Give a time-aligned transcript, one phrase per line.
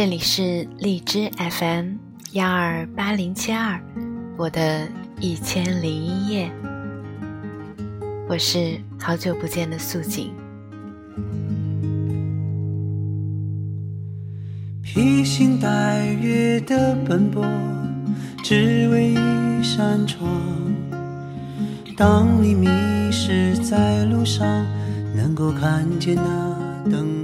[0.00, 1.96] 这里是荔枝 FM
[2.32, 3.78] 幺二八零七二，
[4.38, 4.88] 我的
[5.20, 6.50] 一千零一夜，
[8.26, 10.32] 我是好久不见的素锦。
[14.82, 17.44] 披星戴月的奔波，
[18.42, 20.30] 只为一扇窗。
[21.94, 22.66] 当你迷
[23.12, 24.66] 失在路上，
[25.14, 27.19] 能够看见那灯。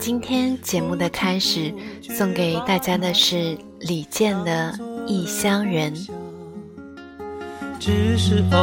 [0.00, 4.72] 今天节目的开始，送给大家的是李健的
[5.06, 5.94] 《异乡人》。
[7.78, 8.58] 只是偶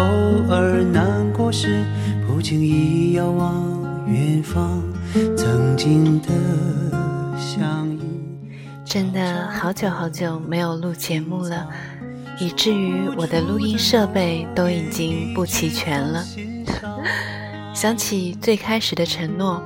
[0.49, 1.85] 尔难过时，
[2.27, 4.81] 不经意遥望远方，
[5.37, 6.27] 曾经的
[7.37, 7.99] 相依。
[8.83, 11.69] 真的好久好久没有录节目了，
[12.39, 16.25] 以至于我的录音设备都已经不齐全了。
[17.75, 19.61] 想起最开始的承诺，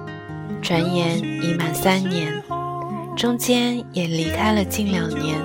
[0.62, 2.42] 转眼已满三年，
[3.18, 5.36] 中间也离开了近两年，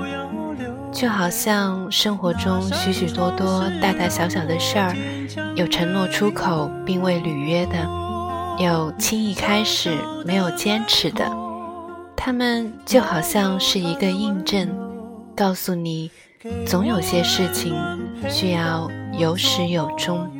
[0.93, 4.95] 就好像生活中许许多多大大小小的事儿，
[5.55, 7.77] 有承诺出口并未履约的，
[8.59, 9.91] 有轻易开始
[10.25, 11.25] 没有坚持的。
[12.15, 14.69] 他们就好像是一个印证，
[15.35, 16.11] 告诉你，
[16.67, 17.75] 总有些事情
[18.29, 20.31] 需要有始有终。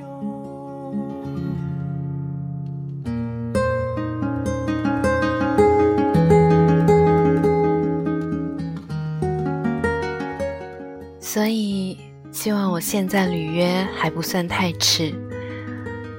[11.27, 11.99] 所以，
[12.31, 15.13] 希望我现在履约还不算太迟，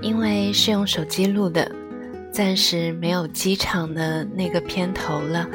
[0.02, 1.72] 因为是用手机录的。
[2.30, 5.47] 暂时没有机场的那个片头了，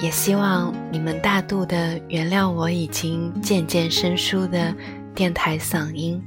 [0.00, 4.74] 也希望你们大度的原谅我已经渐渐生疏的
[5.14, 6.20] 电台嗓音。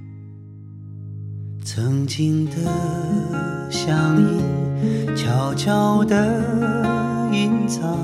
[1.61, 6.25] 曾经的乡音，悄悄的
[7.33, 7.99] 隐藏，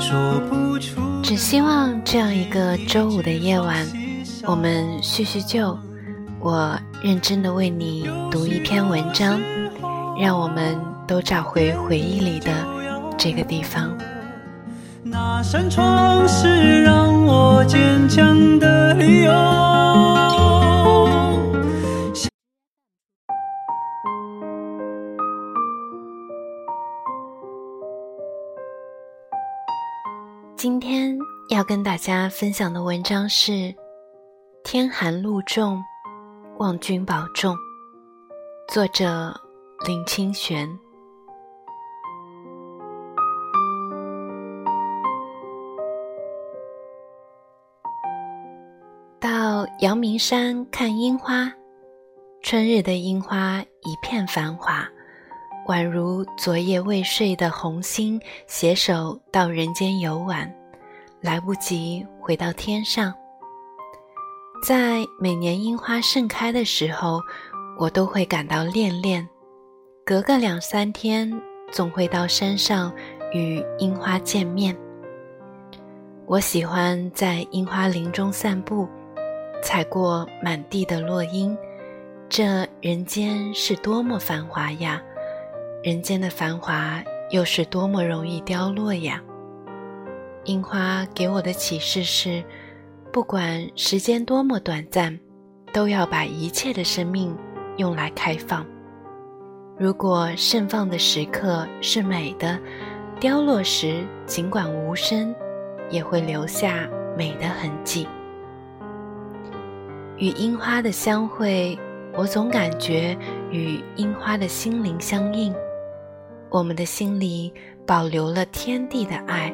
[0.00, 1.13] 说不出。
[1.24, 3.84] 只希望这样一个周五的夜晚，
[4.44, 5.76] 我们叙叙旧，
[6.38, 9.40] 我认真的为你读一篇文章，
[10.18, 10.78] 让我们。
[11.06, 12.50] 都找回回忆里的
[13.18, 13.94] 这个地方。
[15.02, 20.33] 那扇窗是让我坚强的理由。
[30.64, 31.14] 今天
[31.50, 33.52] 要跟大家分享的文章是
[34.64, 35.78] 《天寒路重，
[36.56, 37.54] 望君保重》，
[38.66, 39.38] 作者
[39.86, 40.66] 林清玄。
[49.20, 51.52] 到阳明山看樱花，
[52.40, 54.88] 春日的樱花一片繁华，
[55.66, 60.52] 宛如昨夜未睡的红星携手到人间游玩，
[61.20, 63.14] 来不及回到天上。
[64.66, 67.20] 在每年樱花盛开的时候，
[67.78, 69.26] 我都会感到恋恋，
[70.04, 71.32] 隔个两三天
[71.72, 72.92] 总会到山上
[73.32, 74.76] 与樱花见面。
[76.26, 78.88] 我喜欢在樱花林中散步。
[79.62, 81.56] 踩过满地的落英，
[82.28, 85.02] 这人间是多么繁华呀！
[85.84, 89.20] 人间的繁华又是多么容易凋落呀！
[90.44, 92.42] 樱花给我的启示是：
[93.12, 95.20] 不管时间多么短暂，
[95.74, 97.36] 都要把一切的生命
[97.76, 98.64] 用来开放。
[99.76, 102.58] 如果盛放的时刻是美的，
[103.20, 105.34] 凋落时尽管无声，
[105.90, 108.08] 也会留下美的痕迹。
[110.16, 111.78] 与樱花的相会，
[112.16, 113.14] 我总感觉
[113.50, 115.54] 与樱花的心灵相应。
[116.54, 117.52] 我们的心里
[117.84, 119.52] 保留了天地的爱，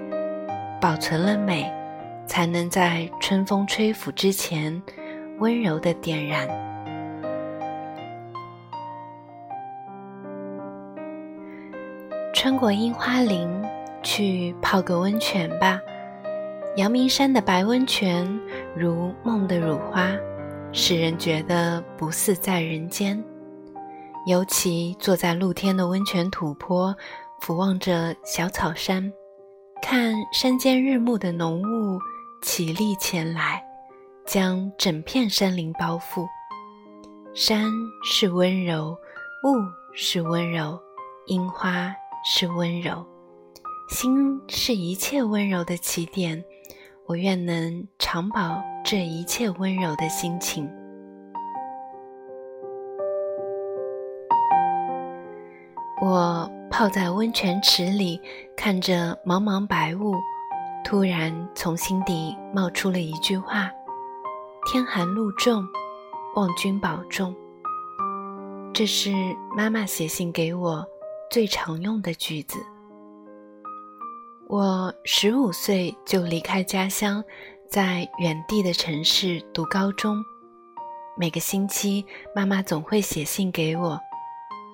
[0.79, 1.65] 保存了美，
[2.27, 4.83] 才能在春风吹拂之前
[5.39, 6.47] 温柔的点燃。
[12.35, 13.49] 穿过樱花林，
[14.03, 15.81] 去泡个温泉吧。
[16.77, 18.29] 阳明山的白温泉，
[18.77, 20.11] 如梦的乳花。
[20.71, 23.25] 使人觉得不似在人间，
[24.27, 26.95] 尤其坐在露天的温泉土坡，
[27.41, 29.13] 俯望着小草山，
[29.83, 31.99] 看山间日暮的浓雾
[32.43, 33.63] 起立前来，
[34.27, 36.27] 将整片山林包覆。
[37.35, 37.73] 山
[38.05, 38.91] 是温柔，
[39.45, 39.57] 雾
[39.95, 40.79] 是温柔，
[41.27, 41.95] 樱花
[42.25, 43.07] 是温柔，
[43.89, 46.45] 心是一切温柔的起点。
[47.07, 50.71] 我愿能长保这一切温柔的心情。
[56.11, 58.21] 我泡在温泉池里，
[58.57, 60.17] 看着茫茫白雾，
[60.85, 63.71] 突然从心底冒出了一句话
[64.67, 65.65] ：“天寒路重，
[66.35, 67.33] 望君保重。”
[68.75, 69.13] 这是
[69.57, 70.85] 妈妈写信给我
[71.31, 72.59] 最常用的句子。
[74.49, 77.23] 我十五岁就离开家乡，
[77.69, 80.21] 在远地的城市读高中。
[81.17, 82.05] 每个星期，
[82.35, 83.97] 妈妈总会写信给我。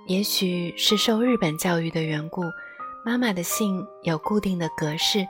[0.06, 2.42] 也许是受日本教育的缘故，
[3.04, 5.26] 妈妈的信有固定的格式。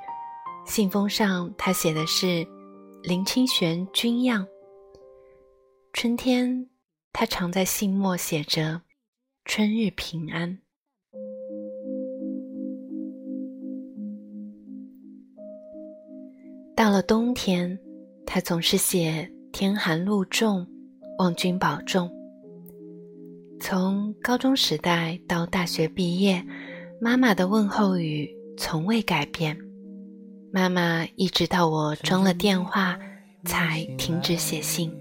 [0.67, 2.46] 信封上，她写的是
[3.02, 4.46] “林清玄君样”。
[5.94, 6.69] 春天，
[7.11, 8.82] 她常在信末写着
[9.46, 10.58] “春日平安”。
[16.76, 17.78] 到了冬天，
[18.26, 20.67] 他总是写“天寒路重，
[21.19, 22.11] 望君保重”。
[23.58, 26.44] 从高中时代到大学毕业，
[27.00, 29.56] 妈妈的问候语从未改变。
[30.52, 32.98] 妈妈一直到我装了电话，
[33.44, 34.92] 才停止写信。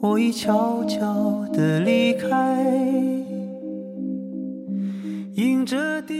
[0.00, 2.62] 我已悄悄地离开，
[5.34, 6.14] 迎着地。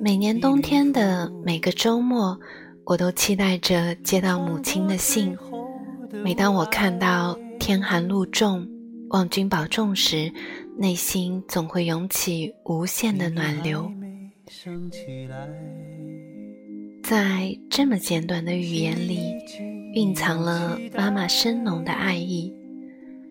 [0.00, 2.38] 每年冬天的每个周末，
[2.84, 5.36] 我都期待着接到母亲的信。
[6.22, 8.66] 每当我看到“天寒路重，
[9.14, 10.32] 望君保重”时，
[10.76, 13.88] 内心总会涌起无限的暖流。
[17.00, 19.32] 在这么简短的语言里，
[19.94, 22.52] 蕴藏了妈妈深浓的爱意。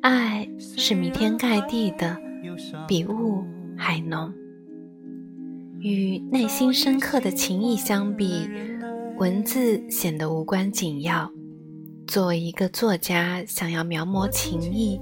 [0.01, 2.17] 爱是弥天盖地的，
[2.87, 3.43] 比雾
[3.75, 4.33] 还浓。
[5.81, 8.47] 与内心深刻的情谊相比，
[9.17, 11.29] 文字显得无关紧要。
[12.07, 14.99] 作为一个作家，想要描摹情谊；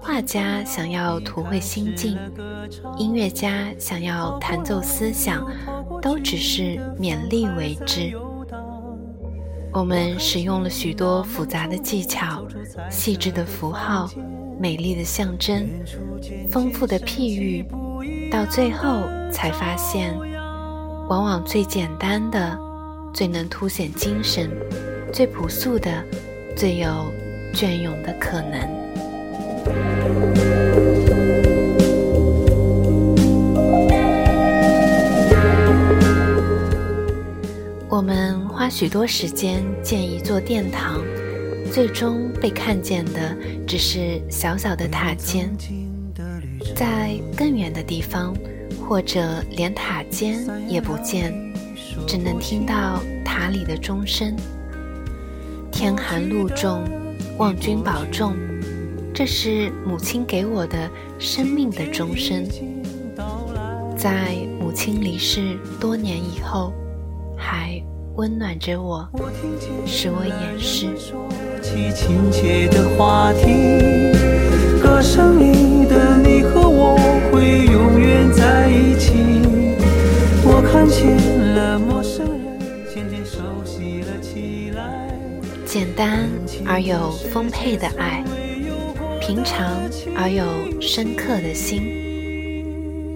[0.00, 2.16] 画家想要图绘心境；
[2.96, 5.46] 音乐家想要弹奏思想，
[6.00, 8.12] 都只是勉力为之。
[9.72, 12.46] 我们使用了许多复杂的技巧、
[12.90, 14.08] 细致的符号、
[14.58, 15.68] 美丽的象征、
[16.50, 17.64] 丰富的譬喻。
[18.30, 20.16] 到最后才发现，
[21.08, 22.58] 往往最简单的、
[23.12, 24.50] 最能凸显精神、
[25.12, 26.04] 最朴素的、
[26.56, 26.88] 最有
[27.52, 28.85] 隽永的可能。
[37.88, 41.00] 我们花许多时间建一座殿堂，
[41.72, 43.34] 最终被看见的
[43.66, 45.50] 只是小小的塔尖。
[46.74, 48.36] 在更远的地方，
[48.86, 51.32] 或者连塔尖也不见，
[52.06, 54.36] 只能听到塔里的钟声。
[55.72, 56.82] 天寒路重，
[57.38, 58.36] 望君保重。
[59.16, 60.76] 这是母亲给我的
[61.18, 62.46] 生命的钟声，
[63.96, 66.70] 在母亲离世多年以后，
[67.34, 67.82] 还
[68.16, 69.08] 温暖着我，
[69.86, 70.88] 使我掩饰。
[71.62, 74.12] 亲切的话题
[74.82, 76.98] 歌声里的你和我
[77.32, 79.14] 会永远在一起。
[80.44, 81.16] 我看见
[81.54, 82.60] 了陌生人，
[82.94, 85.08] 渐渐熟悉了起来。
[85.64, 86.28] 简单
[86.66, 88.22] 而有丰沛的爱，
[89.26, 89.66] 平常
[90.16, 90.44] 而有
[90.80, 91.82] 深刻的心，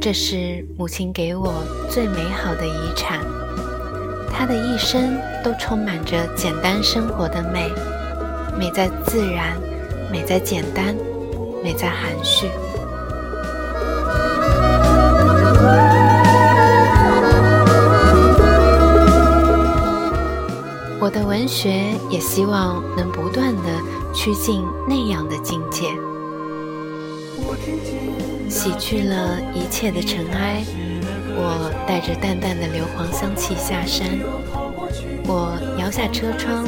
[0.00, 3.21] 这是母亲给我最美好的遗产。
[4.29, 7.71] 她的一生都充满着简单生活的美，
[8.59, 9.57] 美在自然，
[10.11, 10.97] 美在简单。
[11.62, 12.49] 美在含蓄。
[20.99, 23.62] 我的文学也希望能不断的
[24.12, 25.87] 趋近那样的境界，
[28.49, 30.64] 洗去了一切的尘埃。
[31.33, 34.19] 我带着淡淡的硫磺香气下山，
[35.26, 36.67] 我摇下车窗，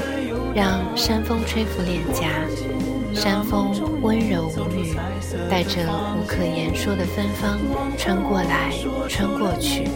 [0.55, 2.29] 让山风吹拂脸颊。
[3.13, 4.97] 山风温柔无语，
[5.51, 5.81] 带着
[6.17, 7.59] 无可言说的芬芳，
[7.99, 8.73] 穿过来，
[9.09, 9.89] 穿过去。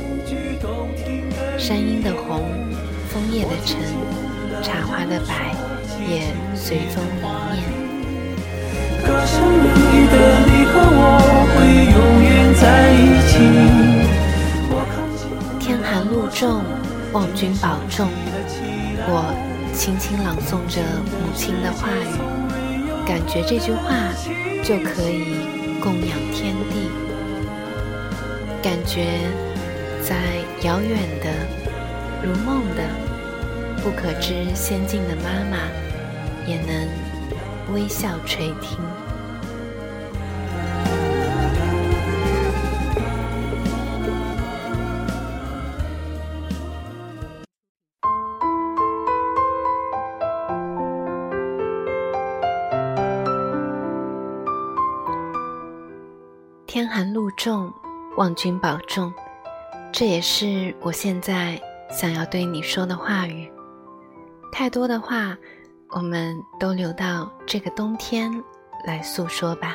[1.57, 2.43] 山阴的红，
[3.09, 3.79] 枫叶的橙，
[4.63, 5.55] 茶花的白，
[6.09, 7.55] 也随风明灭。
[9.05, 10.15] 歌声里的
[10.47, 11.01] 你和我
[11.53, 11.57] 会
[11.93, 13.33] 永远在一起。
[15.61, 16.63] 天寒路重，
[17.13, 18.09] 望君保重。
[19.09, 19.35] 我
[19.75, 22.19] 轻轻朗诵着母亲的话语。
[23.07, 23.95] 感觉这句话
[24.65, 25.37] 就可以
[25.81, 26.91] 供养天地，
[28.61, 29.07] 感觉
[30.03, 30.17] 在
[30.63, 31.31] 遥远的、
[32.23, 32.83] 如梦的、
[33.85, 35.57] 不可知仙境的妈妈，
[36.47, 36.89] 也能
[37.75, 38.79] 微笑垂听。
[56.67, 57.73] 天寒路重
[58.19, 59.11] 望君保重
[59.91, 61.59] 这也是我现在
[61.91, 63.51] 想要对你说的话语。
[64.53, 65.37] 太多的话
[65.97, 68.31] 我们都留到这个冬天
[68.87, 69.75] 来诉说吧。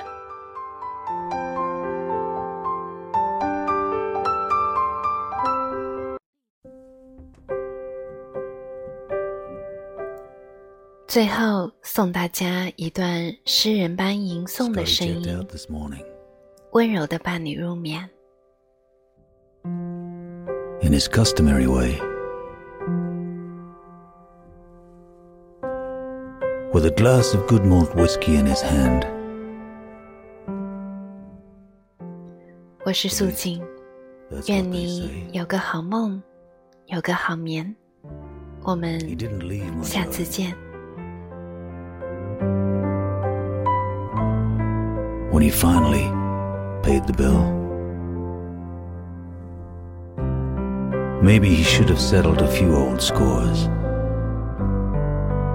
[11.08, 15.44] 最后送大家一段诗人般吟诵的声音，
[16.74, 18.08] 温柔的伴你入眠。
[19.64, 22.00] In his customary way,
[26.73, 29.07] with a glass of good malt whiskey in his hand.
[32.85, 33.61] 我是素锦，
[34.47, 36.23] 愿你有个好梦，
[36.87, 37.75] 有个好眠。
[38.63, 39.01] 我们
[39.83, 40.55] 下次见。
[45.37, 46.11] when he finally
[46.83, 47.45] paid the bill.
[51.21, 53.69] Maybe he should have settled a few old scores.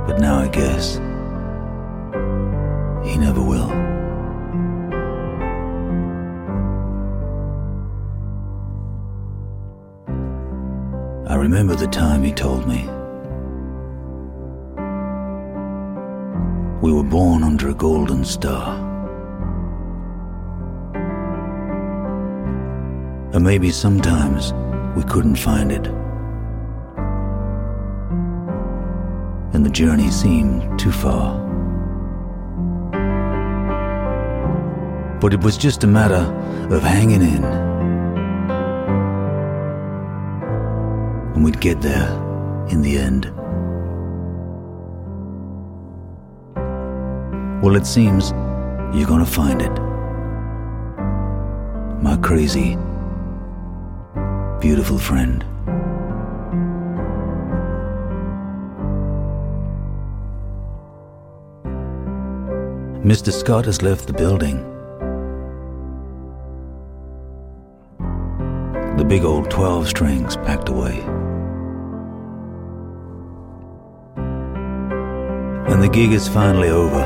[0.06, 1.00] But now I guess
[3.07, 3.71] he never will.
[11.29, 12.83] I remember the time he told me.
[16.83, 18.83] We were born under a golden star.
[23.33, 24.53] And maybe sometimes
[24.97, 25.87] we couldn't find it.
[29.55, 31.46] And the journey seemed too far.
[35.27, 36.25] But it was just a matter
[36.73, 37.43] of hanging in.
[41.35, 42.09] And we'd get there
[42.69, 43.25] in the end.
[47.61, 48.31] Well, it seems
[48.97, 49.73] you're gonna find it.
[52.01, 52.79] My crazy
[54.61, 55.45] beautiful friend.
[63.05, 63.33] Mr.
[63.33, 64.76] Scott has left the building.
[69.09, 71.01] Big old 12 strings packed away.
[75.71, 77.05] And the gig is finally over.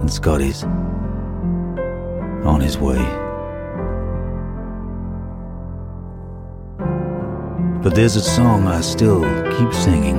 [0.00, 0.62] And Scotty's
[2.44, 2.98] on his way.
[7.82, 9.22] But there's a song I still
[9.58, 10.18] keep singing.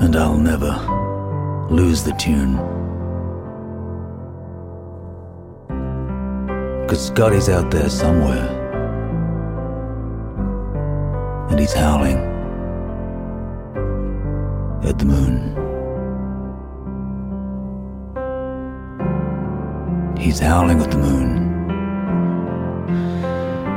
[0.00, 0.74] And I'll never
[1.70, 2.75] lose the tune.
[6.88, 8.46] Cause Scotty's out there somewhere.
[11.50, 12.16] And he's howling
[14.84, 15.56] at the moon.
[20.16, 21.46] He's howling at the moon.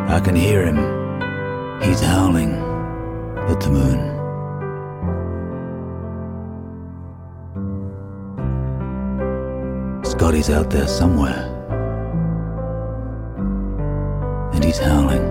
[0.07, 0.77] I can hear him.
[1.81, 2.53] He's howling
[3.49, 4.15] at the moon.
[10.03, 11.58] Scotty's out there somewhere.
[14.69, 15.25] He's howling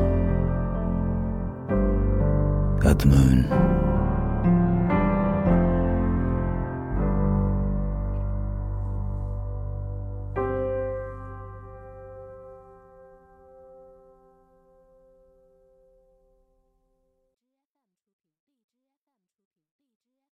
[2.84, 3.77] at the moon.